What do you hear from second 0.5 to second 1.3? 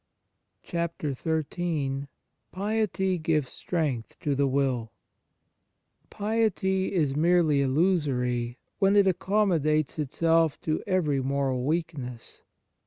104 The Fruits of